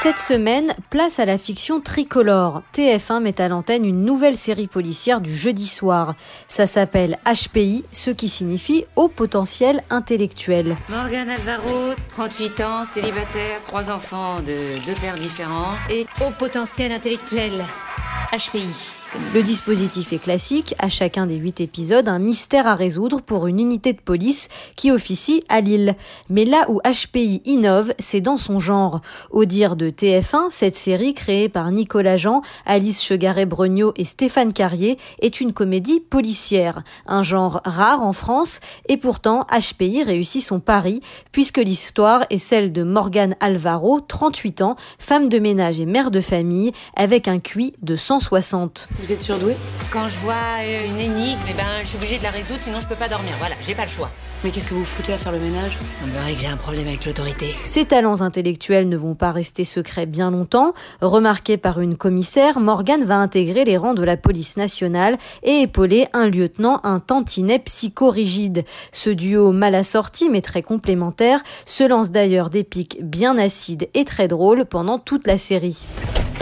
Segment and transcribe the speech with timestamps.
[0.00, 2.62] Cette semaine, place à la fiction tricolore.
[2.72, 6.14] TF1 met à l'antenne une nouvelle série policière du jeudi soir.
[6.46, 10.76] Ça s'appelle HPI, ce qui signifie haut potentiel intellectuel.
[10.88, 17.64] Morgan Alvaro, 38 ans, célibataire, trois enfants de deux pères différents et haut potentiel intellectuel.
[18.32, 18.97] HPI.
[19.34, 23.58] Le dispositif est classique, à chacun des huit épisodes, un mystère à résoudre pour une
[23.58, 25.96] unité de police qui officie à Lille.
[26.28, 29.00] Mais là où HPI innove, c'est dans son genre.
[29.30, 34.98] Au dire de TF1, cette série créée par Nicolas Jean, Alice Chegaret-Brognaud et Stéphane Carrier
[35.20, 41.00] est une comédie policière, un genre rare en France, et pourtant HPI réussit son pari,
[41.32, 46.20] puisque l'histoire est celle de Morgane Alvaro, 38 ans, femme de ménage et mère de
[46.20, 48.88] famille, avec un QI de 160.
[48.98, 49.54] Vous êtes surdoué
[49.92, 52.80] Quand je vois euh, une énigme, eh ben, je suis obligée de la résoudre, sinon
[52.80, 53.32] je peux pas dormir.
[53.38, 54.10] Voilà, j'ai pas le choix.
[54.42, 56.88] Mais qu'est-ce que vous foutez à faire le ménage Il semblerait que j'ai un problème
[56.88, 57.54] avec l'autorité.
[57.62, 60.74] Ses talents intellectuels ne vont pas rester secrets bien longtemps.
[61.00, 66.06] Remarqué par une commissaire, Morgan va intégrer les rangs de la police nationale et épauler
[66.12, 68.64] un lieutenant, un tantinet psychorigide.
[68.90, 74.04] Ce duo mal assorti mais très complémentaire se lance d'ailleurs des pics bien acides et
[74.04, 75.86] très drôles pendant toute la série.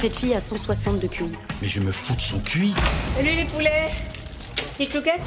[0.00, 1.24] Cette fille a 160 de QI.
[1.62, 2.74] Mais je me fous de son QI.
[3.16, 3.88] Salut les poulets
[4.76, 5.20] Petite chouquette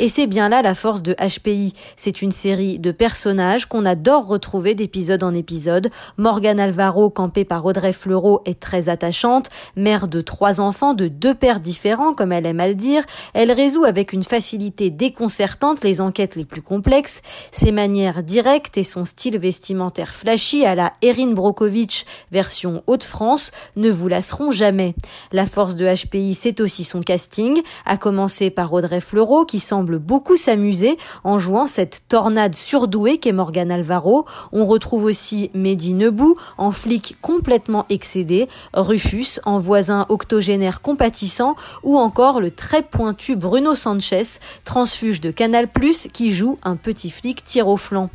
[0.00, 1.74] et c'est bien là la force de HPI.
[1.96, 5.90] C'est une série de personnages qu'on adore retrouver d'épisode en épisode.
[6.16, 9.48] Morgane Alvaro, campée par Audrey Fleurot, est très attachante.
[9.76, 13.52] Mère de trois enfants de deux pères différents, comme elle aime à le dire, elle
[13.52, 17.22] résout avec une facilité déconcertante les enquêtes les plus complexes.
[17.50, 23.90] Ses manières directes et son style vestimentaire flashy à la Erin Brokovich version Haute-France ne
[23.90, 24.94] vous lasseront jamais.
[25.32, 29.81] La force de HPI, c'est aussi son casting, à commencer par Audrey Fleurot, qui semble
[29.82, 34.26] beaucoup s'amuser en jouant cette tornade surdouée qu'est Morgan Alvaro.
[34.52, 41.98] On retrouve aussi Mehdi Nebou en flic complètement excédé, Rufus en voisin octogénaire compatissant ou
[41.98, 45.68] encore le très pointu Bruno Sanchez, transfuge de Canal+,
[46.12, 48.10] qui joue un petit flic tir au flanc.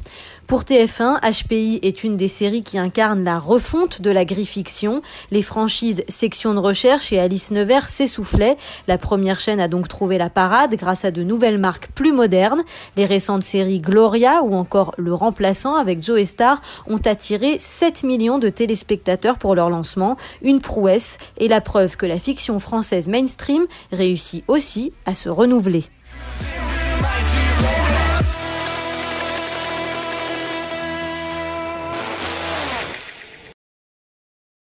[0.47, 5.01] Pour TF1, HPI est une des séries qui incarne la refonte de la grille-fiction.
[5.29, 8.55] Les franchises Section de recherche et Alice Nevers s'essoufflaient.
[8.87, 12.63] La première chaîne a donc trouvé la parade grâce à de nouvelles marques plus modernes.
[12.95, 18.39] Les récentes séries Gloria ou encore Le Remplaçant avec Joe Star ont attiré 7 millions
[18.39, 20.15] de téléspectateurs pour leur lancement.
[20.41, 25.83] Une prouesse et la preuve que la fiction française mainstream réussit aussi à se renouveler.